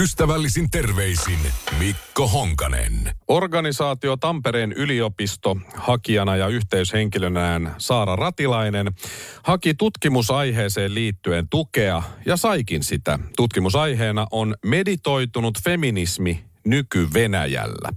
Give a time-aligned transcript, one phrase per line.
[0.00, 1.38] Ystävällisin terveisin
[1.78, 3.14] Mikko Honkanen.
[3.28, 8.86] Organisaatio Tampereen yliopisto hakijana ja yhteyshenkilönään Saara Ratilainen
[9.42, 13.18] haki tutkimusaiheeseen liittyen tukea ja saikin sitä.
[13.36, 17.92] Tutkimusaiheena on meditoitunut feminismi nyky-Venäjällä.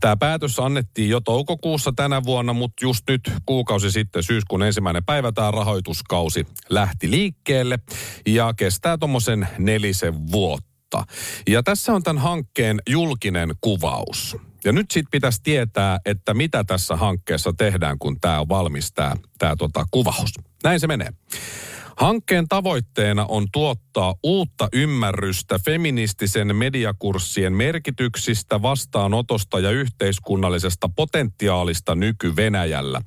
[0.00, 5.32] Tämä päätös annettiin jo toukokuussa tänä vuonna, mutta just nyt kuukausi sitten syyskuun ensimmäinen päivä
[5.32, 7.78] tämä rahoituskausi lähti liikkeelle
[8.26, 11.12] ja kestää tuommoisen nelisen vuotta vuotta.
[11.48, 14.36] Ja tässä on tämän hankkeen julkinen kuvaus.
[14.64, 18.92] Ja nyt sitten pitäisi tietää, että mitä tässä hankkeessa tehdään, kun tämä on valmis,
[19.38, 20.30] tämä tota, kuvaus.
[20.64, 21.08] Näin se menee.
[21.96, 23.85] Hankkeen tavoitteena on tuottaa
[24.22, 33.02] uutta ymmärrystä feministisen mediakurssien merkityksistä, vastaanotosta ja yhteiskunnallisesta potentiaalista nyky-Venäjällä.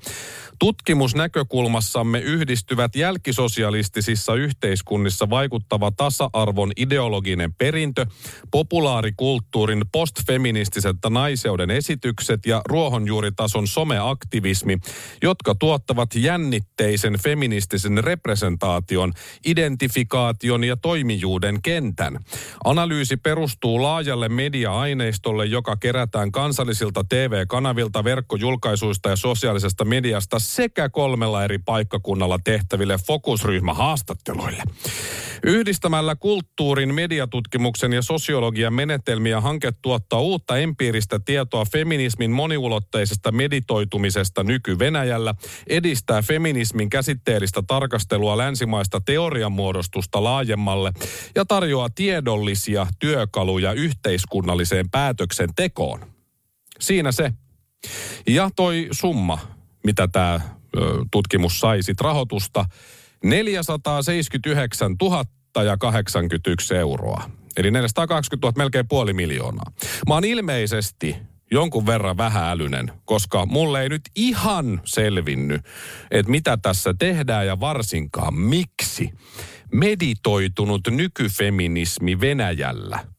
[0.58, 8.06] Tutkimusnäkökulmassamme yhdistyvät jälkisosialistisissa yhteiskunnissa vaikuttava tasa-arvon ideologinen perintö,
[8.50, 14.78] populaarikulttuurin postfeministiset naiseuden esitykset ja ruohonjuuritason someaktivismi,
[15.22, 19.12] jotka tuottavat jännitteisen feministisen representaation,
[19.46, 22.18] identifikaation ja toimijuuden kentän.
[22.64, 31.58] Analyysi perustuu laajalle media-aineistolle, joka kerätään kansallisilta TV-kanavilta, verkkojulkaisuista ja sosiaalisesta mediasta sekä kolmella eri
[31.58, 34.62] paikkakunnalla tehtäville fokusryhmähaastatteluille.
[35.42, 45.34] Yhdistämällä kulttuurin, mediatutkimuksen ja sosiologian menetelmiä hanke tuottaa uutta empiiristä tietoa feminismin moniulotteisesta meditoitumisesta nyky-Venäjällä,
[45.66, 50.24] edistää feminismin käsitteellistä tarkastelua länsimaista teoriamuodostusta
[50.70, 50.92] laajemmalle
[51.34, 56.00] ja tarjoaa tiedollisia työkaluja yhteiskunnalliseen päätöksentekoon.
[56.80, 57.32] Siinä se.
[58.26, 59.38] Ja toi summa,
[59.84, 60.40] mitä tämä
[61.10, 62.64] tutkimus sai sit rahoitusta,
[63.24, 65.24] 479 000
[65.64, 67.30] ja 81 euroa.
[67.56, 69.72] Eli 420 000, melkein puoli miljoonaa.
[70.08, 71.16] Mä oon ilmeisesti
[71.50, 75.62] jonkun verran vähäälynen, koska mulle ei nyt ihan selvinnyt,
[76.10, 79.10] että mitä tässä tehdään ja varsinkaan miksi.
[79.72, 83.04] Meditoitunut nykyfeminismi Venäjällä–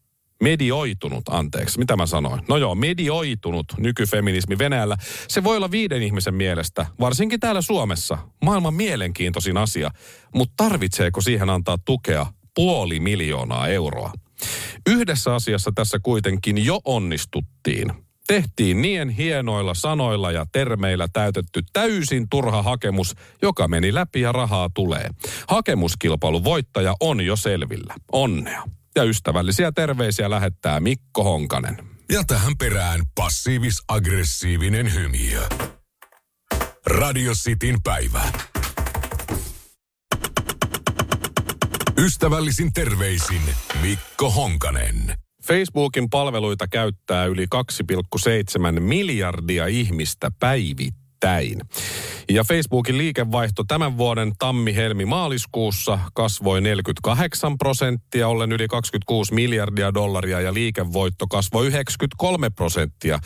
[0.42, 2.42] medioitunut, anteeksi, mitä mä sanoin?
[2.48, 4.98] No joo, medioitunut nykyfeminismi Venäjällä.
[5.28, 9.92] Se voi olla viiden ihmisen mielestä, varsinkin täällä Suomessa, maailman mielenkiintoisin asia.
[10.36, 12.26] Mutta tarvitseeko siihen antaa tukea
[12.56, 14.14] puoli miljoonaa euroa?
[14.90, 17.94] Yhdessä asiassa tässä kuitenkin jo onnistuttiin.
[18.28, 24.70] Tehtiin niin hienoilla sanoilla ja termeillä täytetty täysin turha hakemus, joka meni läpi ja rahaa
[24.74, 25.10] tulee.
[25.48, 27.96] Hakemuskilpailun voittaja on jo selvillä.
[28.12, 28.64] Onnea
[28.96, 31.78] ja ystävällisiä terveisiä lähettää Mikko Honkanen.
[32.12, 35.42] Ja tähän perään passiivis-aggressiivinen hymiö.
[36.86, 38.24] Radio Cityn päivä.
[41.98, 43.42] Ystävällisin terveisin
[43.82, 45.18] Mikko Honkanen.
[45.52, 51.62] Facebookin palveluita käyttää yli 2,7 miljardia ihmistä päivittäin.
[52.34, 60.54] Ja Facebookin liikevaihto tämän vuoden tammi-helmi-maaliskuussa kasvoi 48 prosenttia, ollen yli 26 miljardia dollaria ja
[60.54, 63.20] liikevoitto kasvoi 93 prosenttia,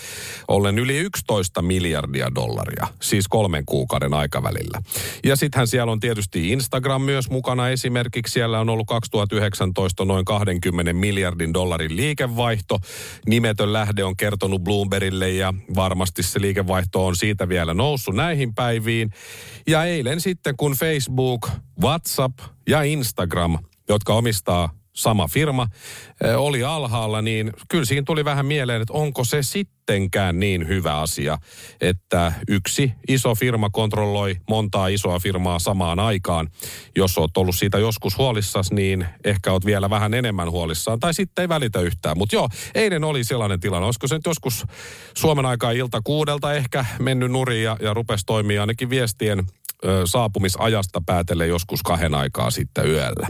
[0.47, 4.81] ollen yli 11 miljardia dollaria, siis kolmen kuukauden aikavälillä.
[5.23, 8.33] Ja sittenhän siellä on tietysti Instagram myös mukana esimerkiksi.
[8.33, 12.79] Siellä on ollut 2019 noin 20 miljardin dollarin liikevaihto.
[13.27, 18.94] Nimetön lähde on kertonut Bloombergille ja varmasti se liikevaihto on siitä vielä noussut näihin päiviin
[18.95, 19.11] päiviin.
[19.67, 21.49] Ja eilen sitten, kun Facebook,
[21.81, 23.57] WhatsApp ja Instagram,
[23.89, 25.67] jotka omistaa sama firma,
[26.37, 31.37] oli alhaalla, niin kyllä siinä tuli vähän mieleen, että onko se sittenkään niin hyvä asia,
[31.81, 36.49] että yksi iso firma kontrolloi montaa isoa firmaa samaan aikaan.
[36.95, 41.43] Jos oot ollut siitä joskus huolissas, niin ehkä oot vielä vähän enemmän huolissaan, tai sitten
[41.43, 42.17] ei välitä yhtään.
[42.17, 43.85] Mutta joo, eilen oli sellainen tilanne.
[43.85, 44.65] Olisiko se nyt joskus
[45.17, 49.39] Suomen aikaa ilta kuudelta ehkä mennyt nurin ja, ja rupesi toimia ainakin viestien
[49.85, 53.27] ö, saapumisajasta päätellen joskus kahden aikaa sitten yöllä.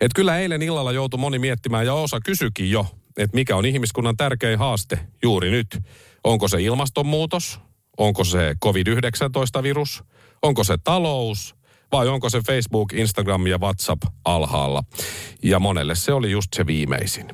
[0.00, 2.86] Et kyllä eilen illalla joutui moni miettimään ja osa kysyikin jo,
[3.16, 5.78] että mikä on ihmiskunnan tärkein haaste juuri nyt.
[6.24, 7.60] Onko se ilmastonmuutos?
[7.98, 10.04] Onko se COVID-19-virus?
[10.42, 11.56] Onko se talous?
[11.92, 14.82] Vai onko se Facebook, Instagram ja WhatsApp alhaalla?
[15.42, 17.26] Ja monelle se oli just se viimeisin.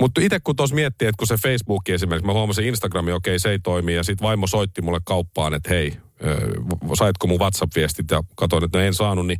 [0.00, 3.38] Mutta itse kun tuossa miettii, että kun se Facebook esimerkiksi, mä huomasin Instagrami, okei okay,
[3.38, 5.92] se ei toimi, ja sitten vaimo soitti mulle kauppaan, että hei,
[6.98, 9.38] saitko mun WhatsApp-viestit, ja katsoin, että no en saanut, niin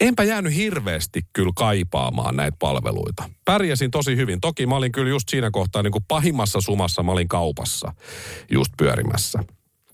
[0.00, 3.30] enpä jäänyt hirveästi kyllä kaipaamaan näitä palveluita.
[3.44, 4.40] Pärjäsin tosi hyvin.
[4.40, 7.92] Toki mä olin kyllä just siinä kohtaa niin kuin pahimmassa sumassa, mä olin kaupassa
[8.50, 9.38] just pyörimässä.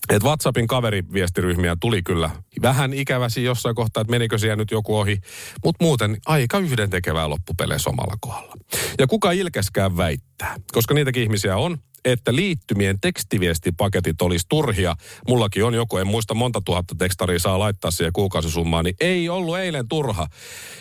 [0.08, 2.30] Et WhatsAppin kaveriviestiryhmiä tuli kyllä
[2.62, 5.18] vähän ikäväsi jossain kohtaa, että menikö siellä nyt joku ohi.
[5.64, 8.54] Mutta muuten aika yhdentekevää loppupeleissä omalla kohdalla.
[8.98, 14.94] Ja kuka ilkeskään väittää, koska niitäkin ihmisiä on, että liittymien tekstiviestipaketit olisi turhia.
[15.28, 19.58] Mullakin on joku, en muista monta tuhatta tekstaria saa laittaa siihen kuukausisummaan, niin ei ollut
[19.58, 20.26] eilen turha.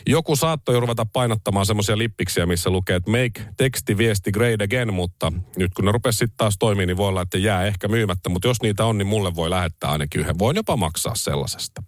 [0.07, 5.73] Joku saattoi ruveta painattamaan semmoisia lippiksiä, missä lukee, että make tekstiviesti great again, mutta nyt
[5.73, 8.61] kun ne rupesi sitten taas toimii, niin voi olla, että jää ehkä myymättä, mutta jos
[8.61, 10.39] niitä on, niin mulle voi lähettää ainakin yhden.
[10.39, 11.83] Voin jopa maksaa sellaisesta.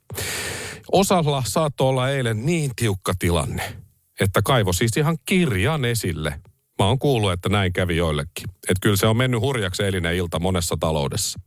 [0.91, 3.77] Osalla saattoi olla eilen niin tiukka tilanne,
[4.19, 6.39] että kaivo siis ihan kirjan esille
[6.80, 8.50] Mä oon kuullut, että näin kävi joillekin.
[8.69, 11.39] Että kyllä se on mennyt hurjaksi eilinen ilta monessa taloudessa.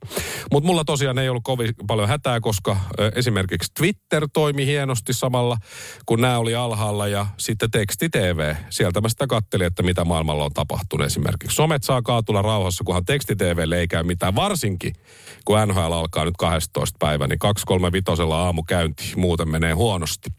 [0.51, 2.77] Mutta mulla tosiaan ei ollut kovin paljon hätää, koska
[3.15, 5.57] esimerkiksi Twitter toimi hienosti samalla,
[6.05, 7.07] kun nämä oli alhaalla.
[7.07, 8.55] Ja sitten teksti TV.
[8.69, 11.55] Sieltä mä sitä kattelin, että mitä maailmalla on tapahtunut esimerkiksi.
[11.55, 14.35] Somet saa kaatulla rauhassa, kunhan teksti TV ei käy mitään.
[14.35, 14.93] Varsinkin,
[15.45, 19.13] kun NHL alkaa nyt 12 päivä, niin 235 aamu käynti.
[19.15, 20.29] Muuten menee huonosti.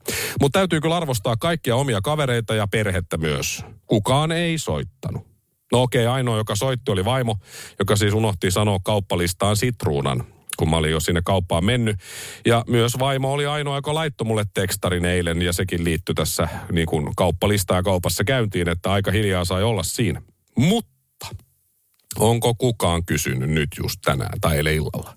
[0.41, 3.65] Mutta täytyy kyllä arvostaa kaikkia omia kavereita ja perhettä myös.
[3.87, 5.28] Kukaan ei soittanut.
[5.73, 7.37] No okei, okay, ainoa, joka soitti, oli vaimo,
[7.79, 10.25] joka siis unohti sanoa kauppalistaan sitruunan,
[10.57, 11.97] kun mä olin jo sinne kauppaan mennyt.
[12.47, 16.87] Ja myös vaimo oli ainoa, joka laittoi mulle tekstarin eilen, ja sekin liittyi tässä niin
[16.87, 20.23] kuin kauppalistaan ja kaupassa käyntiin, että aika hiljaa sai olla siinä.
[20.59, 21.27] Mutta
[22.19, 25.15] onko kukaan kysynyt nyt just tänään tai eilen illalla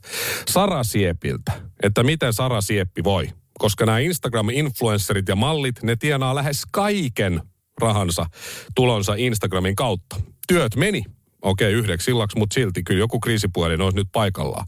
[0.49, 1.51] Sara Siepiltä,
[1.83, 3.29] että miten Sara Sieppi voi?
[3.59, 7.41] Koska nämä Instagram-influencerit ja mallit, ne tienaa lähes kaiken
[7.81, 8.25] rahansa,
[8.75, 10.15] tulonsa Instagramin kautta.
[10.51, 11.03] Työt meni,
[11.41, 14.67] okei, yhdeksi illaksi, mutta silti kyllä joku kriisipuhelin olisi nyt paikallaan.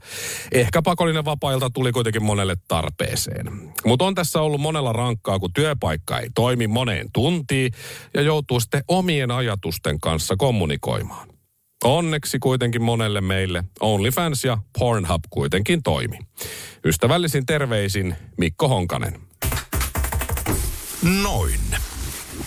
[0.52, 3.46] Ehkä pakollinen vapailta tuli kuitenkin monelle tarpeeseen.
[3.86, 7.72] Mutta on tässä ollut monella rankkaa, kun työpaikka ei toimi moneen tuntiin
[8.14, 11.28] ja joutuu sitten omien ajatusten kanssa kommunikoimaan.
[11.84, 16.18] Onneksi kuitenkin monelle meille OnlyFans ja Pornhub kuitenkin toimi.
[16.86, 19.20] Ystävällisin terveisin Mikko Honkanen.
[21.24, 21.60] Noin.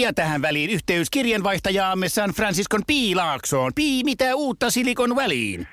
[0.00, 3.72] Ja tähän väliin yhteys kirjanvaihtajaamme San Franciscon Piilaaksoon.
[3.74, 5.68] Pii, mitä uutta Silikon väliin?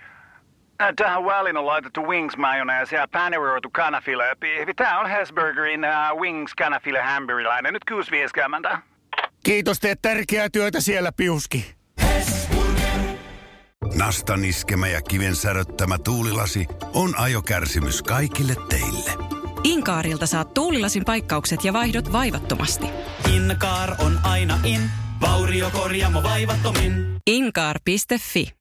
[0.82, 4.24] Äh, tähän väliin on laitettu wings mayonnaise ja paneroitu kanafila.
[4.76, 7.74] Tämä on Hesburgerin uh, wings kanafila hamburilainen.
[7.74, 8.80] Nyt kuusi vieskäämäntä.
[9.44, 11.76] Kiitos, teet tärkeää työtä siellä, Piuski.
[13.96, 19.39] Nastan iskemä ja kiven säröttämä tuulilasi on ajokärsimys kaikille teille.
[19.64, 22.86] Inkaarilta saat tuulilasin paikkaukset ja vaihdot vaivattomasti.
[23.34, 24.82] Inkaar on aina in,
[25.22, 26.94] vauriokorjaamo vaivattomin.
[27.28, 28.54] Inkaar.fi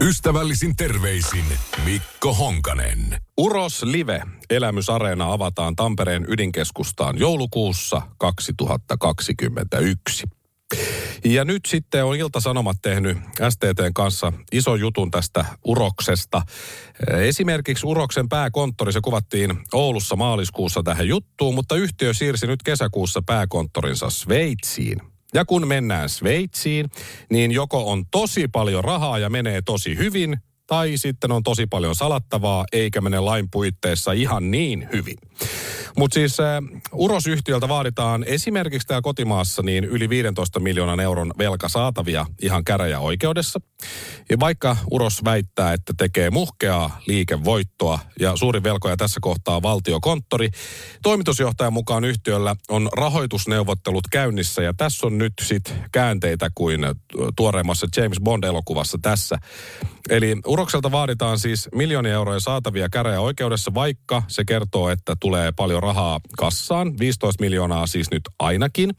[0.00, 1.44] Ystävällisin terveisin
[1.84, 2.98] Mikko Honkanen.
[3.38, 10.24] Uros Live elämysareena avataan Tampereen ydinkeskustaan joulukuussa 2021.
[11.24, 13.18] Ja nyt sitten on Ilta-Sanomat tehnyt
[13.50, 16.42] STTn kanssa iso jutun tästä Uroksesta.
[17.10, 24.10] Esimerkiksi Uroksen pääkonttori, se kuvattiin Oulussa maaliskuussa tähän juttuun, mutta yhtiö siirsi nyt kesäkuussa pääkonttorinsa
[24.10, 24.98] Sveitsiin.
[25.34, 26.90] Ja kun mennään Sveitsiin,
[27.30, 30.36] niin joko on tosi paljon rahaa ja menee tosi hyvin,
[30.66, 35.16] tai sitten on tosi paljon salattavaa, eikä mene lain puitteissa ihan niin hyvin.
[35.96, 36.46] Mutta siis äh,
[36.92, 43.60] urosyhtiöltä vaaditaan esimerkiksi täällä kotimaassa niin yli 15 miljoonan euron velkasaatavia ihan käräjäoikeudessa.
[44.30, 50.48] Ja vaikka Uros väittää, että tekee muhkeaa liikevoittoa ja suuri velkoja tässä kohtaa valtiokonttori,
[51.02, 56.80] toimitusjohtajan mukaan yhtiöllä on rahoitusneuvottelut käynnissä ja tässä on nyt sit käänteitä kuin
[57.36, 59.38] tuoreimmassa James Bond-elokuvassa tässä.
[60.10, 66.20] Eli Urokselta vaaditaan siis miljoonia euroja saatavia käräjäoikeudessa, vaikka se kertoo, että tulee paljon rahaa
[66.38, 66.98] kassaan.
[66.98, 68.94] 15 miljoonaa siis nyt ainakin.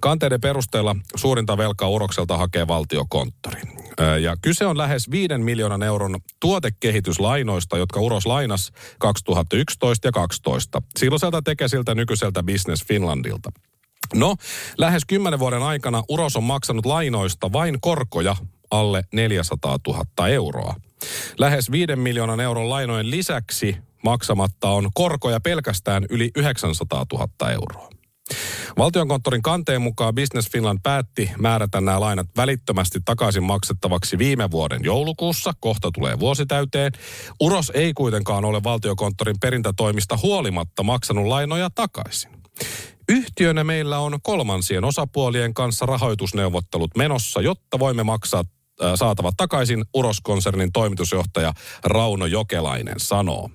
[0.00, 3.60] Kanteiden perusteella suurinta velkaa Urokselta hakee valtiokonttori.
[4.22, 10.82] Ja kyse on lähes 5 miljoonan euron tuotekehityslainoista, jotka Uros lainas 2011 ja 2012.
[10.98, 13.52] Silloiselta Tekesiltä nykyiseltä Business Finlandilta.
[14.14, 14.36] No,
[14.78, 18.36] lähes kymmenen vuoden aikana Uros on maksanut lainoista vain korkoja
[18.70, 20.74] alle 400 000 euroa.
[21.38, 27.88] Lähes 5 miljoonan euron lainojen lisäksi maksamatta on korkoja pelkästään yli 900 000 euroa.
[28.78, 35.52] Valtionkonttorin kanteen mukaan Business Finland päätti määrätä nämä lainat välittömästi takaisin maksettavaksi viime vuoden joulukuussa.
[35.60, 36.92] Kohta tulee vuosi täyteen.
[37.40, 42.30] Uros ei kuitenkaan ole valtiokonttorin perintätoimista huolimatta maksanut lainoja takaisin.
[43.08, 48.44] Yhtiönä meillä on kolmansien osapuolien kanssa rahoitusneuvottelut menossa, jotta voimme maksaa
[48.94, 51.52] saatavat takaisin, Uroskonsernin toimitusjohtaja
[51.84, 53.50] Rauno Jokelainen sanoo.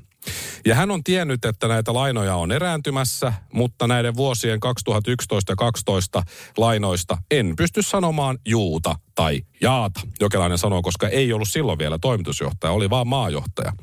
[0.66, 6.24] Ja hän on tiennyt, että näitä lainoja on erääntymässä, mutta näiden vuosien 2011 ja 2012
[6.58, 10.02] lainoista en pysty sanomaan juuta tai jaata.
[10.20, 13.74] Jokelainen sanoo, koska ei ollut silloin vielä toimitusjohtaja, oli vaan maajohtaja.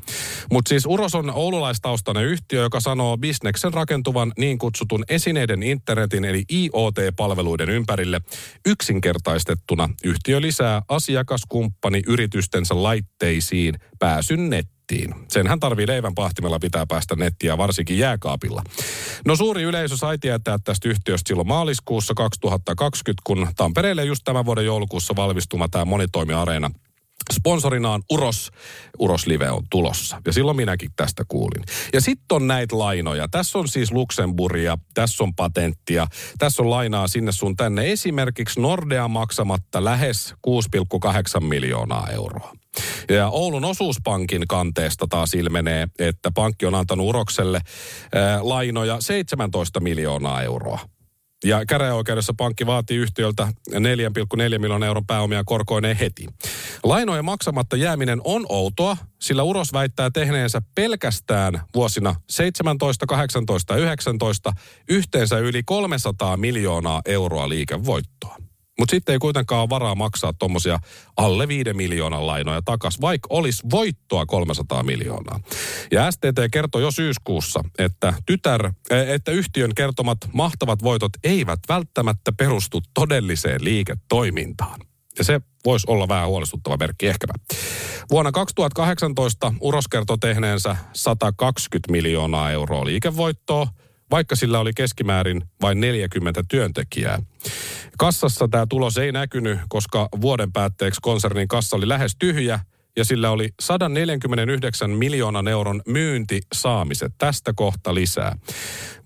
[0.52, 6.44] Mutta siis Uros on oululaistaustainen yhtiö, joka sanoo bisneksen rakentuvan niin kutsutun esineiden internetin eli
[6.52, 8.20] IoT-palveluiden ympärille.
[8.66, 15.14] Yksinkertaistettuna yhtiö lisää asiakaskumppani yritystensä laitteisiin pääsyn nettiin nettiin.
[15.28, 18.62] Senhän tarvii leivän pahtimella pitää päästä nettiä, varsinkin jääkaapilla.
[19.26, 24.64] No suuri yleisö sai tietää tästä yhtiöstä silloin maaliskuussa 2020, kun Tampereelle just tämän vuoden
[24.64, 26.70] joulukuussa valmistuma tämä monitoimiareena
[27.32, 28.50] Sponsorinaan Uros.
[28.98, 30.22] Uros Live on tulossa.
[30.26, 31.64] Ja silloin minäkin tästä kuulin.
[31.92, 33.28] Ja sitten on näitä lainoja.
[33.28, 36.06] Tässä on siis Luxemburgia, tässä on patenttia,
[36.38, 37.92] tässä on lainaa sinne sun tänne.
[37.92, 42.52] Esimerkiksi Nordea maksamatta lähes 6,8 miljoonaa euroa.
[43.08, 47.60] Ja Oulun osuuspankin kanteesta taas ilmenee, että pankki on antanut Urokselle
[48.14, 50.78] ää, lainoja 17 miljoonaa euroa.
[51.44, 56.26] Ja käräjäoikeudessa pankki vaatii yhtiöltä 4,4 miljoonaa euron pääomia korkoineen heti.
[56.84, 64.52] Lainojen maksamatta jääminen on outoa, sillä Uros väittää tehneensä pelkästään vuosina 17, 18 ja 19
[64.88, 68.45] yhteensä yli 300 miljoonaa euroa liikevoittoa.
[68.78, 70.78] Mutta sitten ei kuitenkaan ole varaa maksaa tuommoisia
[71.16, 75.40] alle 5 miljoonan lainoja takas, vaikka olisi voittoa 300 miljoonaa.
[75.90, 82.80] Ja STT kertoi jo syyskuussa, että, tytär, että yhtiön kertomat mahtavat voitot eivät välttämättä perustu
[82.94, 84.80] todelliseen liiketoimintaan.
[85.18, 87.34] Ja se voisi olla vähän huolestuttava merkki ehkäpä.
[88.10, 93.68] Vuonna 2018 Uros kertoi tehneensä 120 miljoonaa euroa liikevoittoa,
[94.10, 97.22] vaikka sillä oli keskimäärin vain 40 työntekijää.
[97.98, 102.60] Kassassa tämä tulos ei näkynyt, koska vuoden päätteeksi konsernin kassa oli lähes tyhjä
[102.96, 107.12] ja sillä oli 149 miljoonan euron myyntisaamiset.
[107.18, 108.36] Tästä kohta lisää.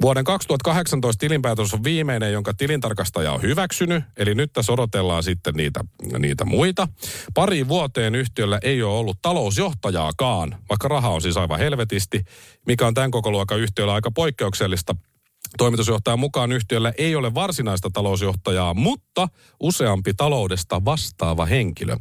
[0.03, 5.85] Vuoden 2018 tilinpäätös on viimeinen, jonka tilintarkastaja on hyväksynyt, eli nyt tässä odotellaan sitten niitä,
[6.19, 6.89] niitä muita.
[7.35, 12.25] Pari vuoteen yhtiöllä ei ole ollut talousjohtajaakaan, vaikka raha on siis aivan helvetisti,
[12.67, 14.97] mikä on tämän koko luokan yhtiöllä aika poikkeuksellista–
[15.59, 19.29] Toimitusjohtajan mukaan yhtiöllä ei ole varsinaista talousjohtajaa, mutta
[19.61, 21.97] useampi taloudesta vastaava henkilö.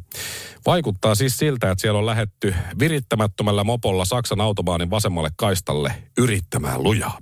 [0.66, 7.18] Vaikuttaa siis siltä, että siellä on lähetty virittämättömällä mopolla Saksan autobaanin vasemmalle kaistalle yrittämään lujaa.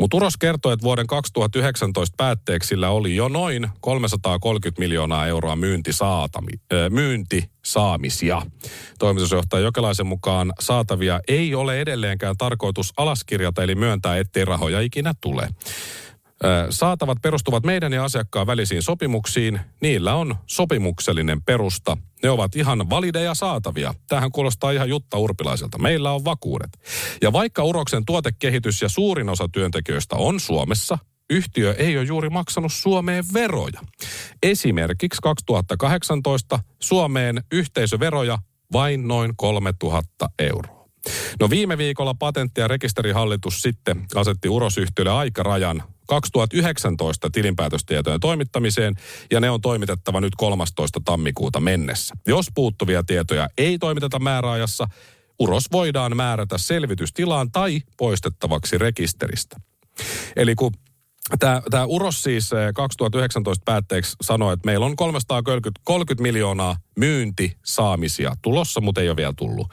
[0.00, 6.52] Mutta Uros kertoi, että vuoden 2019 päätteeksi sillä oli jo noin 330 miljoonaa euroa myyntisaatami,
[6.72, 8.42] äh, myyntisaamisia.
[8.98, 15.48] Toimitusjohtaja Jokelaisen mukaan saatavia ei ole edelleenkään tarkoitus alaskirjata eli myöntää, ettei rahoja ikinä tule.
[16.70, 19.60] Saatavat perustuvat meidän ja asiakkaan välisiin sopimuksiin.
[19.80, 21.96] Niillä on sopimuksellinen perusta.
[22.26, 23.94] Ne ovat ihan valideja saatavia.
[24.08, 25.78] Tähän kuulostaa ihan Jutta Urpilaiselta.
[25.78, 26.70] Meillä on vakuudet.
[27.22, 30.98] Ja vaikka Uroksen tuotekehitys ja suurin osa työntekijöistä on Suomessa,
[31.30, 33.80] yhtiö ei ole juuri maksanut Suomeen veroja.
[34.42, 38.38] Esimerkiksi 2018 Suomeen yhteisöveroja
[38.72, 40.75] vain noin 3000 euroa.
[41.40, 48.94] No viime viikolla patentti- ja rekisterihallitus sitten asetti urosyhtiölle aikarajan 2019 tilinpäätöstietojen toimittamiseen
[49.30, 51.00] ja ne on toimitettava nyt 13.
[51.04, 52.14] tammikuuta mennessä.
[52.26, 54.88] Jos puuttuvia tietoja ei toimiteta määräajassa,
[55.38, 59.56] uros voidaan määrätä selvitystilaan tai poistettavaksi rekisteristä.
[60.36, 60.72] Eli kun
[61.38, 68.80] Tämä, tämä Uros siis 2019 eh, päätteeksi sanoi, että meillä on 330 miljoonaa myyntisaamisia tulossa,
[68.80, 69.66] mutta ei ole vielä tullut.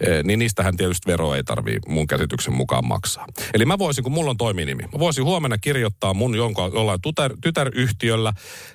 [0.00, 3.26] E, niin niistähän tietysti vero ei tarvii mun käsityksen mukaan maksaa.
[3.54, 7.32] Eli mä voisin, kun mulla on toiminimi, mä voisin huomenna kirjoittaa mun jonkun, jollain tytär,
[7.42, 8.32] tytäryhtiöllä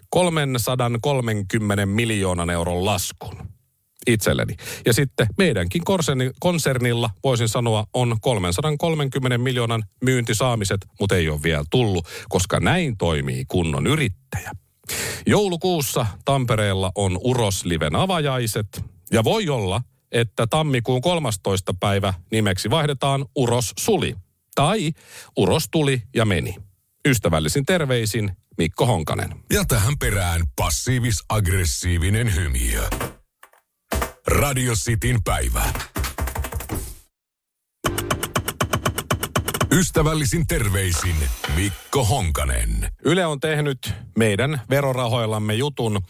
[0.09, 3.54] 330 miljoonan euron laskun
[4.07, 4.55] itselleni.
[4.85, 11.63] Ja sitten meidänkin konserni, konsernilla, voisin sanoa, on 330 miljoonan myyntisaamiset, mutta ei ole vielä
[11.69, 14.51] tullut, koska näin toimii kunnon yrittäjä.
[15.27, 19.81] Joulukuussa Tampereella on Urosliven avajaiset ja voi olla,
[20.11, 21.73] että tammikuun 13.
[21.79, 24.15] päivä nimeksi vaihdetaan Uros Suli
[24.55, 24.91] tai
[25.37, 26.55] Uros tuli ja meni.
[27.07, 29.29] Ystävällisin terveisin Mikko Honkanen.
[29.53, 32.89] Ja tähän perään passiivis-aggressiivinen hymiö.
[34.27, 35.63] Radio Cityn päivä.
[39.71, 41.15] Ystävällisin terveisin
[41.55, 42.87] Mikko Honkanen.
[43.03, 46.01] Yle on tehnyt meidän verorahoillamme jutun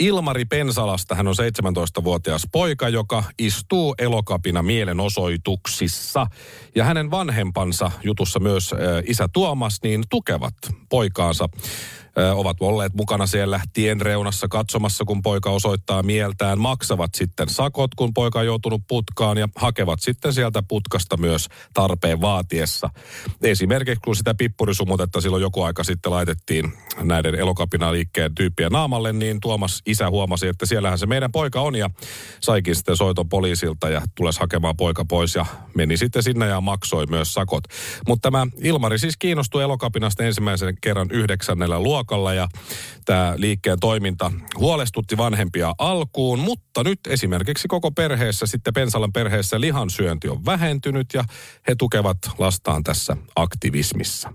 [0.00, 1.14] Ilmari Pensalasta.
[1.14, 6.26] Hän on 17-vuotias poika, joka istuu elokapina mielenosoituksissa.
[6.74, 8.70] Ja hänen vanhempansa, jutussa myös
[9.06, 10.54] isä Tuomas, niin tukevat
[10.88, 11.48] poikaansa
[12.34, 18.14] ovat olleet mukana siellä tien reunassa katsomassa, kun poika osoittaa mieltään, maksavat sitten sakot, kun
[18.14, 22.90] poika on joutunut putkaan ja hakevat sitten sieltä putkasta myös tarpeen vaatiessa.
[23.42, 29.82] Esimerkiksi kun sitä pippurisumutetta silloin joku aika sitten laitettiin näiden elokapinaliikkeen tyyppien naamalle, niin Tuomas
[29.86, 31.90] isä huomasi, että siellähän se meidän poika on ja
[32.40, 37.06] saikin sitten soiton poliisilta ja tulisi hakemaan poika pois ja meni sitten sinne ja maksoi
[37.06, 37.64] myös sakot.
[38.08, 42.48] Mutta tämä Ilmari siis kiinnostui elokapinasta ensimmäisen kerran yhdeksännellä luokalla luokalla ja
[43.04, 50.28] tämä liikkeen toiminta huolestutti vanhempia alkuun, mutta nyt esimerkiksi koko perheessä, sitten Pensalan perheessä lihansyönti
[50.28, 51.24] on vähentynyt ja
[51.68, 54.32] he tukevat lastaan tässä aktivismissa.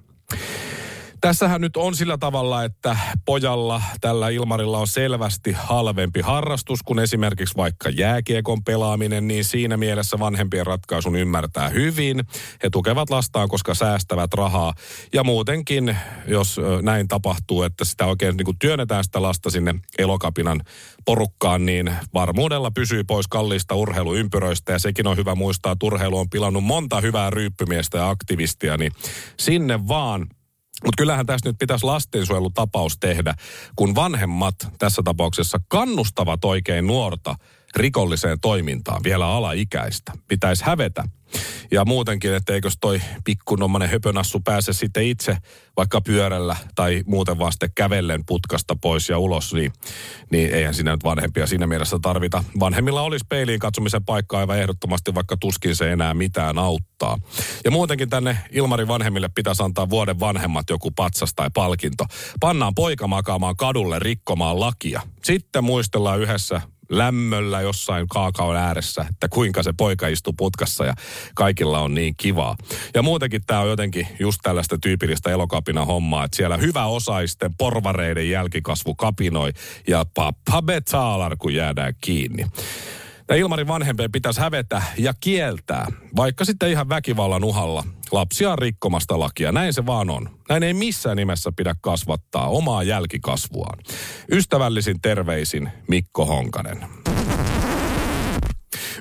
[1.21, 7.57] Tässähän nyt on sillä tavalla, että pojalla tällä Ilmarilla on selvästi halvempi harrastus kuin esimerkiksi
[7.57, 12.23] vaikka jääkiekon pelaaminen, niin siinä mielessä vanhempien ratkaisun ymmärtää hyvin.
[12.63, 14.73] He tukevat lastaan, koska säästävät rahaa.
[15.13, 15.97] Ja muutenkin,
[16.27, 20.61] jos näin tapahtuu, että sitä oikein niin kuin työnnetään sitä lasta sinne elokapinan
[21.05, 24.71] porukkaan, niin varmuudella pysyy pois kalliista urheiluympyröistä.
[24.71, 28.91] Ja sekin on hyvä muistaa, että urheilu on pilannut monta hyvää ryyppymiestä ja aktivistia, niin
[29.37, 30.27] sinne vaan
[30.85, 33.33] mutta kyllähän tässä nyt pitäisi lastensuojelutapaus tehdä,
[33.75, 37.35] kun vanhemmat tässä tapauksessa kannustavat oikein nuorta
[37.75, 40.11] rikolliseen toimintaan, vielä alaikäistä.
[40.27, 41.03] Pitäisi hävetä
[41.71, 45.37] ja muutenkin, että eikös toi pikkunommainen höpönassu pääse sitten itse
[45.77, 49.73] vaikka pyörällä tai muuten vaan sitten kävellen putkasta pois ja ulos, niin,
[50.31, 52.43] niin eihän siinä nyt vanhempia siinä mielessä tarvita.
[52.59, 57.17] Vanhemmilla olisi peiliin katsomisen paikka aivan ehdottomasti, vaikka tuskin se enää mitään auttaa.
[57.65, 62.05] Ja muutenkin tänne Ilmari vanhemmille pitäisi antaa vuoden vanhemmat joku patsas tai palkinto.
[62.39, 65.01] Pannaan poika makaamaan kadulle rikkomaan lakia.
[65.23, 70.93] Sitten muistellaan yhdessä lämmöllä jossain kaakaon ääressä, että kuinka se poika istuu putkassa ja
[71.35, 72.55] kaikilla on niin kivaa.
[72.93, 78.29] Ja muutenkin tämä on jotenkin just tällaista tyypillistä elokapina hommaa, että siellä hyvä osaisten porvareiden
[78.29, 79.51] jälkikasvu kapinoi
[79.87, 82.45] ja pappa betalar, kun jäädään kiinni.
[83.29, 89.51] Ja Ilmarin vanhempien pitäisi hävetä ja kieltää, vaikka sitten ihan väkivallan uhalla, lapsia rikkomasta lakia.
[89.51, 90.29] Näin se vaan on.
[90.49, 93.79] Näin ei missään nimessä pidä kasvattaa omaa jälkikasvuaan.
[94.31, 96.96] Ystävällisin terveisin Mikko Honkanen.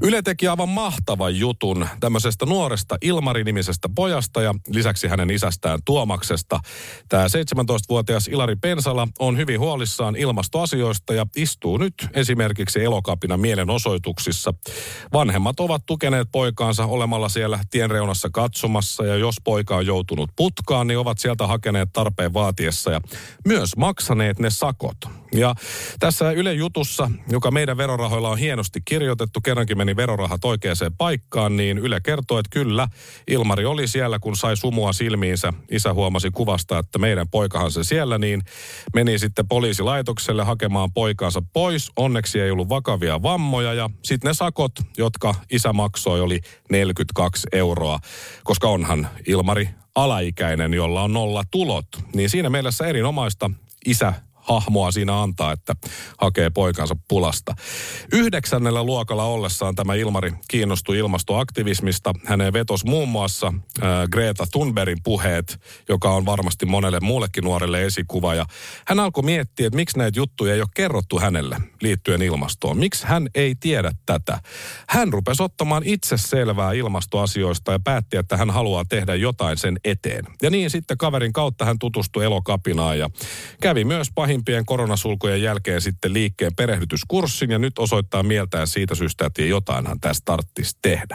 [0.02, 6.60] Yle teki aivan mahtavan jutun tämmöisestä nuoresta Ilmari-nimisestä pojasta ja lisäksi hänen isästään Tuomaksesta.
[7.08, 14.54] Tämä 17-vuotias Ilari Pensala on hyvin huolissaan ilmastoasioista ja istuu nyt esimerkiksi elokapina mielenosoituksissa.
[15.12, 20.98] Vanhemmat ovat tukeneet poikaansa olemalla siellä tienreunassa katsomassa ja jos poika on joutunut putkaan, niin
[20.98, 23.00] ovat sieltä hakeneet tarpeen vaatiessa ja
[23.44, 24.96] myös maksaneet ne sakot.
[25.32, 25.54] Ja
[26.00, 31.78] tässä Yle jutussa, joka meidän verorahoilla on hienosti kirjoitettu, kerrankin meni verorahat oikeaan paikkaan, niin
[31.78, 32.88] Yle kertoo, että kyllä,
[33.28, 35.52] Ilmari oli siellä, kun sai sumua silmiinsä.
[35.70, 38.42] Isä huomasi kuvasta, että meidän poikahan se siellä, niin
[38.94, 41.90] meni sitten poliisilaitokselle hakemaan poikaansa pois.
[41.96, 47.98] Onneksi ei ollut vakavia vammoja ja sitten ne sakot, jotka isä maksoi, oli 42 euroa,
[48.44, 51.86] koska onhan Ilmari alaikäinen, jolla on nolla tulot.
[52.14, 53.50] Niin siinä mielessä erinomaista
[53.86, 54.12] isä
[54.46, 55.74] hahmoa siinä antaa, että
[56.18, 57.54] hakee poikansa pulasta.
[58.12, 62.12] Yhdeksännellä luokalla ollessaan tämä Ilmari kiinnostui ilmastoaktivismista.
[62.24, 68.34] Häneen vetos muun muassa äh, Greta Thunbergin puheet, joka on varmasti monelle muullekin nuorelle esikuva.
[68.34, 68.46] Ja
[68.86, 72.78] hän alkoi miettiä, että miksi näitä juttuja ei ole kerrottu hänelle liittyen ilmastoon.
[72.78, 74.40] Miksi hän ei tiedä tätä?
[74.88, 80.24] Hän rupesi ottamaan itse selvää ilmastoasioista ja päätti, että hän haluaa tehdä jotain sen eteen.
[80.42, 83.10] Ja niin sitten kaverin kautta hän tutustui elokapinaan ja
[83.60, 89.26] kävi myös pahin pahimpien koronasulkujen jälkeen sitten liikkeen perehdytyskurssin ja nyt osoittaa mieltään siitä syystä,
[89.26, 91.14] että jotainhan tästä tarttisi tehdä.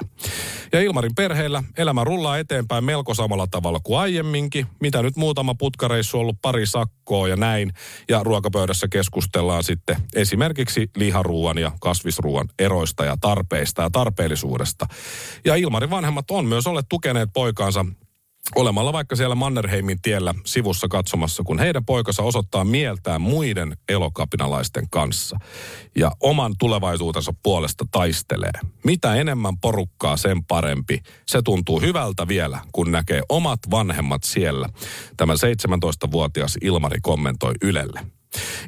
[0.74, 4.68] Ja Ilmarin perheellä elämä rullaa eteenpäin melko samalla tavalla kuin aiemminkin.
[4.80, 7.72] Mitä nyt muutama putkareissu ollut pari sakkoa ja näin.
[8.10, 14.88] Ja ruokapöydässä keskustellaan sitten esimerkiksi liharuuan ja kasvisruuan eroista ja tarpeista ja tarpeellisuudesta.
[15.46, 17.86] Ja Ilmarin vanhemmat on myös olleet tukeneet poikaansa
[18.56, 25.38] olemalla vaikka siellä Mannerheimin tiellä sivussa katsomassa, kun heidän poikansa osoittaa mieltään muiden elokapinalaisten kanssa
[25.96, 28.52] ja oman tulevaisuutensa puolesta taistelee.
[28.84, 31.00] Mitä enemmän porukkaa, sen parempi.
[31.28, 34.70] Se tuntuu hyvältä vielä, kun näkee omat vanhemmat siellä.
[35.18, 38.06] Tämä 17-vuotias Ilmari kommentoi Ylelle.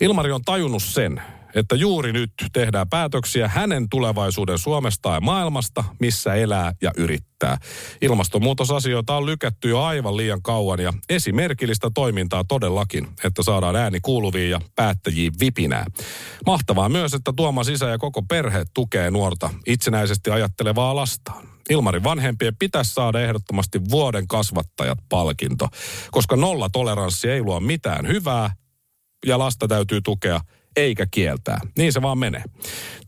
[0.02, 1.22] Ilmari on tajunnut sen,
[1.56, 7.58] että juuri nyt tehdään päätöksiä hänen tulevaisuuden Suomesta ja maailmasta, missä elää ja yrittää.
[8.02, 14.50] Ilmastonmuutosasioita on lykätty jo aivan liian kauan ja esimerkillistä toimintaa todellakin, että saadaan ääni kuuluviin
[14.50, 15.86] ja päättäjiin vipinää.
[16.46, 21.54] Mahtavaa myös, että Tuomas isä ja koko perhe tukee nuorta itsenäisesti ajattelevaa lastaan.
[21.70, 25.68] Ilmarin vanhempien pitäisi saada ehdottomasti vuoden kasvattajat palkinto,
[26.12, 28.56] koska nolla toleranssi ei luo mitään hyvää
[29.26, 30.39] ja lasta täytyy tukea
[30.76, 31.60] eikä kieltää.
[31.78, 32.44] Niin se vaan menee.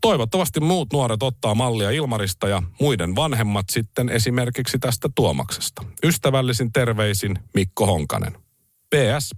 [0.00, 5.82] Toivottavasti muut nuoret ottaa mallia Ilmarista ja muiden vanhemmat sitten esimerkiksi tästä Tuomaksesta.
[6.04, 8.32] Ystävällisin terveisin Mikko Honkanen.
[8.94, 9.30] PS.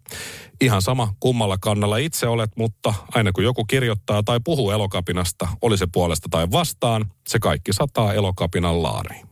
[0.61, 5.79] Ihan sama kummalla kannalla itse olet, mutta aina kun joku kirjoittaa tai puhuu elokapinasta, oli
[5.79, 9.29] se puolesta tai vastaan, se kaikki sataa elokapinan laariin.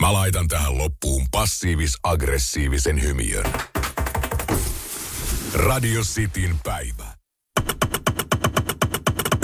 [0.00, 3.52] Mä laitan tähän loppuun passiivis-aggressiivisen hymiön.
[5.54, 7.15] Radio Cityn päivä.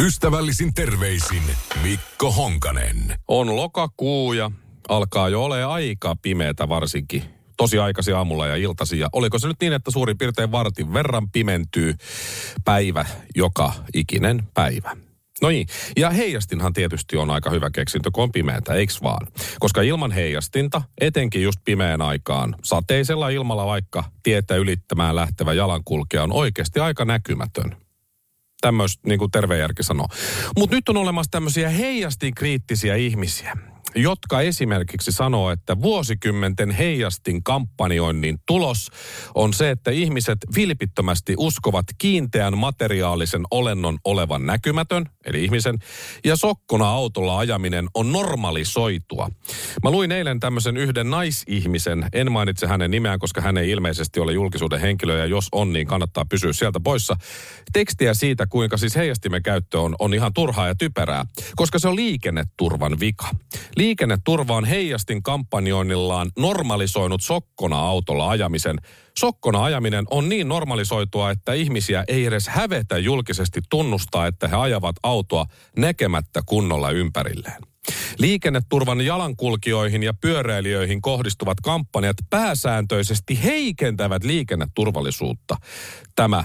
[0.03, 1.43] Ystävällisin terveisin
[1.83, 2.97] Mikko Honkanen.
[3.29, 4.51] On lokakuu ja
[4.89, 7.23] alkaa jo ole aika pimeätä varsinkin
[7.57, 8.99] tosi aikaisin aamulla ja iltasi.
[8.99, 11.95] Ja oliko se nyt niin, että suurin piirtein vartin verran pimentyy
[12.65, 14.97] päivä joka ikinen päivä?
[15.43, 19.27] No niin, ja heijastinhan tietysti on aika hyvä keksintö, kun on pimeätä, eiks vaan?
[19.61, 26.33] Koska ilman heijastinta, etenkin just pimeän aikaan, sateisella ilmalla vaikka tietä ylittämään lähtevä jalankulkija on
[26.33, 27.82] oikeasti aika näkymätön.
[28.63, 30.07] Tämmöistä niin kuin tervejärki sanoo.
[30.59, 33.57] Mutta nyt on olemassa tämmöisiä heijastin kriittisiä ihmisiä
[33.95, 38.91] jotka esimerkiksi sanoo, että vuosikymmenten heijastin kampanjoinnin tulos
[39.35, 45.79] on se, että ihmiset vilpittömästi uskovat kiinteän materiaalisen olennon olevan näkymätön, eli ihmisen,
[46.25, 49.29] ja sokkona autolla ajaminen on normalisoitua.
[49.83, 54.33] Mä luin eilen tämmöisen yhden naisihmisen, en mainitse hänen nimeään, koska hän ei ilmeisesti ole
[54.33, 57.17] julkisuuden henkilö, ja jos on, niin kannattaa pysyä sieltä poissa.
[57.73, 61.25] Tekstiä siitä, kuinka siis heijastimen käyttö on, on ihan turhaa ja typerää,
[61.57, 63.29] koska se on liikenneturvan vika.
[63.83, 68.79] Liikenneturva on heijastin kampanjoinnillaan normalisoinut sokkona autolla ajamisen.
[69.19, 74.97] Sokkona ajaminen on niin normalisoitua, että ihmisiä ei edes hävetä julkisesti tunnustaa, että he ajavat
[75.03, 77.63] autoa näkemättä kunnolla ympärilleen.
[78.19, 85.57] Liikenneturvan jalankulkijoihin ja pyöräilijöihin kohdistuvat kampanjat pääsääntöisesti heikentävät liikenneturvallisuutta.
[86.17, 86.45] Tämä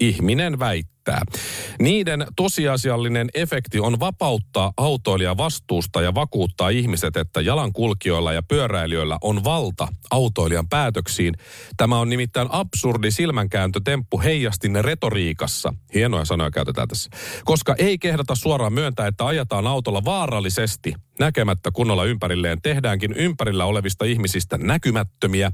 [0.00, 1.40] ihminen väittää riittää.
[1.80, 9.44] Niiden tosiasiallinen efekti on vapauttaa autoilija vastuusta ja vakuuttaa ihmiset, että jalankulkijoilla ja pyöräilijöillä on
[9.44, 11.34] valta autoilijan päätöksiin.
[11.76, 15.74] Tämä on nimittäin absurdi silmänkääntötemppu heijastin retoriikassa.
[15.94, 17.10] Hienoja sanoja käytetään tässä.
[17.44, 24.04] Koska ei kehdata suoraan myöntää, että ajetaan autolla vaarallisesti näkemättä kunnolla ympärilleen, tehdäänkin ympärillä olevista
[24.04, 25.52] ihmisistä näkymättömiä,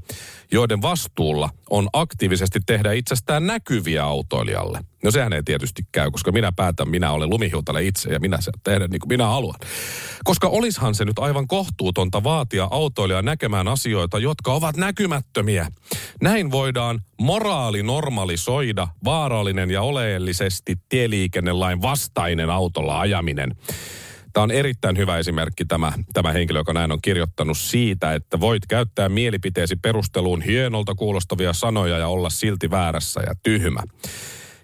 [0.51, 4.79] joiden vastuulla on aktiivisesti tehdä itsestään näkyviä autoilijalle.
[5.03, 8.51] No sehän ei tietysti käy, koska minä päätän, minä olen lumihiutale itse ja minä se
[8.63, 9.59] tehdä niin kuin minä haluan.
[10.23, 15.67] Koska olishan se nyt aivan kohtuutonta vaatia autoilijaa näkemään asioita, jotka ovat näkymättömiä.
[16.21, 23.55] Näin voidaan moraali normalisoida vaarallinen ja oleellisesti tieliikennelain vastainen autolla ajaminen.
[24.33, 28.65] Tämä on erittäin hyvä esimerkki tämä, tämä henkilö, joka näin on kirjoittanut siitä, että voit
[28.67, 33.83] käyttää mielipiteesi perusteluun hienolta kuulostavia sanoja ja olla silti väärässä ja tyhmä.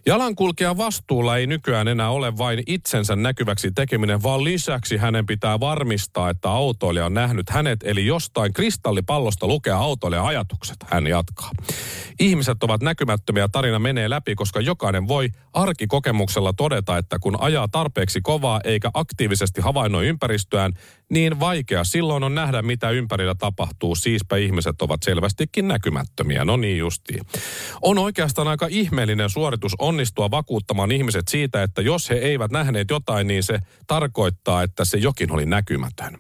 [0.10, 6.30] Jalankulkijan vastuulla ei nykyään enää ole vain itsensä näkyväksi tekeminen, vaan lisäksi hänen pitää varmistaa,
[6.30, 11.52] että autoilija on nähnyt hänet, eli jostain kristallipallosta lukea autoilijan ajatukset, hän jatkaa.
[12.19, 18.22] Ihmiset ovat näkymättömiä, tarina menee läpi, koska jokainen voi arkikokemuksella todeta, että kun ajaa tarpeeksi
[18.22, 20.74] kovaa eikä aktiivisesti havainnoi ympäristöään,
[21.10, 23.95] niin vaikea silloin on nähdä, mitä ympärillä tapahtuu.
[23.95, 26.45] Siispä ihmiset ovat selvästikin näkymättömiä.
[26.45, 27.26] No niin justiin.
[27.82, 33.28] On oikeastaan aika ihmeellinen suoritus onnistua vakuuttamaan ihmiset siitä, että jos he eivät nähneet jotain,
[33.28, 36.18] niin se tarkoittaa, että se jokin oli näkymätön.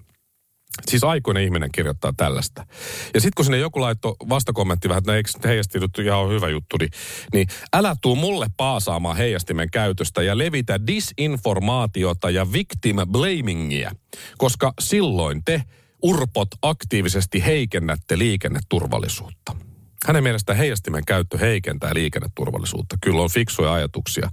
[0.87, 2.65] Siis aikuinen ihminen kirjoittaa tällaista.
[3.13, 6.77] Ja sitten kun sinne joku laittoi vastakommentti vähän, että no eikö heijastinut ihan hyvä juttu,
[6.79, 6.89] niin,
[7.33, 13.91] niin älä tuu mulle paasaamaan heijastimen käytöstä ja levitä disinformaatiota ja victim blamingia,
[14.37, 15.63] koska silloin te
[16.03, 19.68] urpot aktiivisesti heikennätte liikenneturvallisuutta.
[20.07, 22.95] Hänen mielestään heijastimen käyttö heikentää liikenneturvallisuutta.
[23.01, 24.29] Kyllä on fiksuja ajatuksia.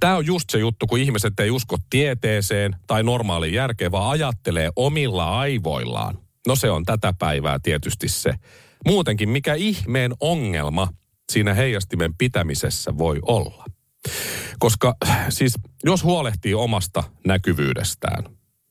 [0.00, 4.70] Tämä on just se juttu, kun ihmiset ei usko tieteeseen tai normaaliin järkeen, vaan ajattelee
[4.76, 6.18] omilla aivoillaan.
[6.46, 8.34] No se on tätä päivää tietysti se
[8.84, 10.88] Muutenkin, mikä ihmeen ongelma
[11.32, 13.64] siinä heijastimen pitämisessä voi olla?
[14.58, 14.94] Koska
[15.28, 18.24] siis jos huolehtii omasta näkyvyydestään,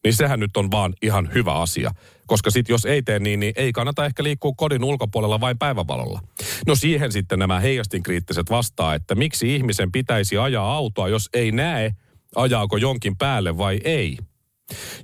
[0.03, 1.91] niin sehän nyt on vaan ihan hyvä asia.
[2.27, 6.21] Koska sitten jos ei tee niin, niin ei kannata ehkä liikkua kodin ulkopuolella vain päivävalolla.
[6.67, 11.91] No siihen sitten nämä heijastinkriittiset vastaa, että miksi ihmisen pitäisi ajaa autoa, jos ei näe,
[12.35, 14.17] ajaako jonkin päälle vai ei.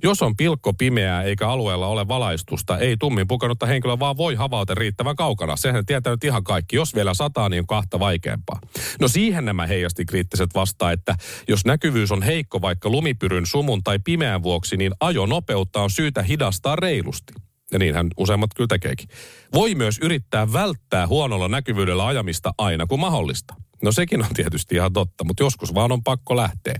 [0.02, 4.74] Jos on pilkko pimeää eikä alueella ole valaistusta, ei tummin pukenutta henkilöä vaan voi havaita
[4.74, 5.56] riittävän kaukana.
[5.56, 6.76] Sehän tietää nyt ihan kaikki.
[6.76, 8.60] Jos vielä sataa, niin on kahta vaikeampaa.
[9.00, 11.16] No siihen nämä heijasti kriittiset vastaa, että
[11.48, 16.76] jos näkyvyys on heikko vaikka lumipyryn, sumun tai pimeän vuoksi, niin ajonopeutta on syytä hidastaa
[16.76, 17.32] reilusti.
[17.72, 19.08] Ja niinhän useimmat kyllä tekeekin.
[19.54, 23.54] Voi myös yrittää välttää huonolla näkyvyydellä ajamista aina kun mahdollista.
[23.82, 26.74] No sekin on tietysti ihan totta, mutta joskus vaan on pakko lähteä.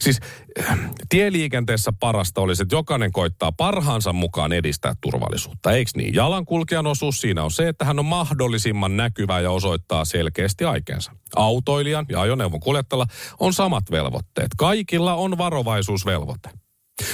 [0.00, 0.20] Siis
[1.08, 5.72] tieliikenteessä parasta olisi, että jokainen koittaa parhaansa mukaan edistää turvallisuutta.
[5.72, 6.14] Eikö niin?
[6.14, 11.12] Jalankulkijan osuus siinä on se, että hän on mahdollisimman näkyvä ja osoittaa selkeästi aikeensa.
[11.36, 13.06] Autoilijan ja ajoneuvon kuljettajalla
[13.40, 14.48] on samat velvoitteet.
[14.56, 16.50] Kaikilla on varovaisuusvelvoite.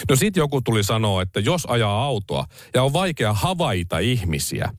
[0.09, 4.73] No sit joku tuli sanoa, että jos ajaa autoa ja on vaikea havaita ihmisiä,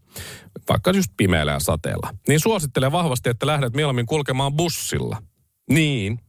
[0.70, 5.22] vaikka just pimeällä ja sateella, niin suosittelen vahvasti, että lähdet mieluummin kulkemaan bussilla.
[5.70, 6.20] Niin,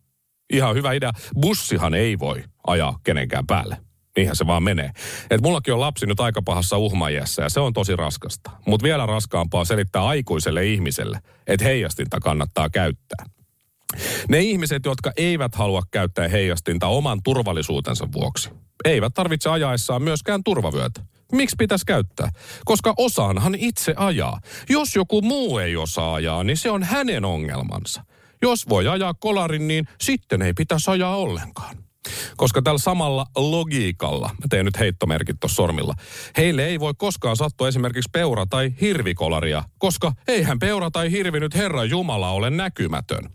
[0.53, 1.13] ihan hyvä idea.
[1.41, 3.77] Bussihan ei voi ajaa kenenkään päälle.
[4.17, 4.91] Niinhän se vaan menee.
[5.31, 8.51] Et mullakin on lapsi nyt aika pahassa uhmajässä ja se on tosi raskasta.
[8.67, 13.27] Mutta vielä raskaampaa selittää aikuiselle ihmiselle, että heijastinta kannattaa käyttää.
[14.29, 18.51] Ne ihmiset, jotka eivät halua käyttää heijastinta oman turvallisuutensa vuoksi,
[18.85, 21.01] eivät tarvitse ajaessaan myöskään turvavyötä.
[21.33, 22.31] Miksi pitäisi käyttää?
[22.65, 24.41] Koska osaanhan itse ajaa.
[24.69, 28.05] Jos joku muu ei osaa ajaa, niin se on hänen ongelmansa.
[28.43, 31.77] Jos voi ajaa kolarin, niin sitten ei pitäisi ajaa ollenkaan.
[32.37, 35.95] Koska tällä samalla logiikalla, mä teen nyt heittomerkit tuossa sormilla,
[36.37, 41.55] heille ei voi koskaan sattua esimerkiksi peura- tai hirvikolaria, koska eihän peura tai hirvi nyt
[41.55, 43.31] Herra Jumala ole näkymätön.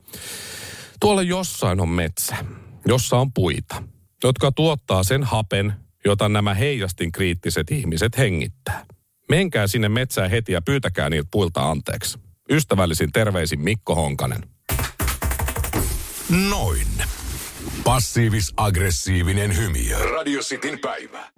[0.99, 2.35] Tuolla jossain on metsä,
[2.87, 3.83] jossa on puita,
[4.23, 5.73] jotka tuottaa sen hapen,
[6.05, 8.85] jota nämä heijastin kriittiset ihmiset hengittää.
[9.29, 12.19] Menkää sinne metsään heti ja pyytäkää niiltä puilta anteeksi.
[12.49, 14.43] Ystävällisin terveisin Mikko Honkanen.
[16.49, 16.87] Noin.
[17.83, 20.11] Passiivis-aggressiivinen hymy.
[20.13, 21.29] Radio Cityn päivä.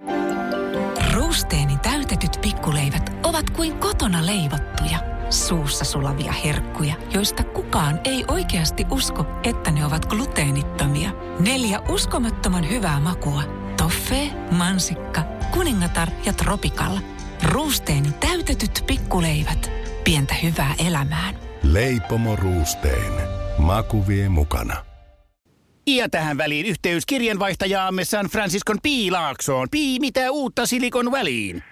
[1.14, 4.98] Ruusteeni täytetyt pikkuleivät ovat kuin kotona leivottuja,
[5.30, 11.10] suussa sulavia herkkuja, joista kukaan ei oikeasti usko, että ne ovat gluteenittomia.
[11.40, 13.65] Neljä uskomattoman hyvää makua.
[13.78, 17.00] Toffee, mansikka, kuningatar ja tropikalla.
[17.44, 19.72] Ruusteeni täytetyt pikkuleivät.
[20.04, 21.36] Pientä hyvää elämään.
[21.64, 23.14] Leipomo Ruusteen.
[23.58, 24.86] Maku vie mukana.
[25.88, 29.68] Ja tähän väliin yhteys kirjanvaihtajaamme San Franciscon Piilaaksoon.
[29.72, 31.64] Pii, mitä uutta Silikon väliin?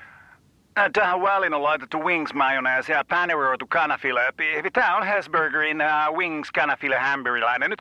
[0.80, 4.20] Äh, Tähän väliin on laitettu wings mayonnaise ja paneroitu kanafila.
[4.74, 7.70] Tämä on Hesburgerin uh, wings kanafila hamburilainen.
[7.70, 7.80] Nyt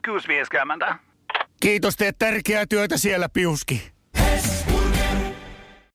[0.87, 0.95] 6.50.
[1.61, 3.92] Kiitos, teet tärkeää työtä siellä, Piuski.